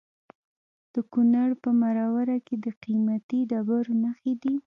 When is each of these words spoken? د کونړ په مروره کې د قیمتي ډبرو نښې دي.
د 0.93 0.95
کونړ 1.11 1.49
په 1.63 1.69
مروره 1.81 2.37
کې 2.45 2.55
د 2.65 2.67
قیمتي 2.83 3.39
ډبرو 3.49 3.93
نښې 4.03 4.33
دي. 4.43 4.53